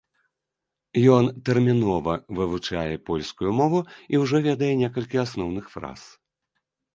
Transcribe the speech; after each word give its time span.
Ён 1.15 1.25
тэрмінова 1.49 2.15
вывучае 2.39 2.95
польскую 3.09 3.51
мову 3.59 3.79
і 4.15 4.23
ўжо 4.23 4.37
ведае 4.47 4.71
некалькі 4.83 5.23
асноўных 5.27 5.65
фраз. 5.77 6.01